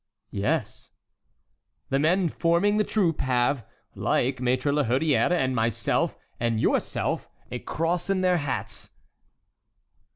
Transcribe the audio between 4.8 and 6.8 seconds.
Hurière, and myself, and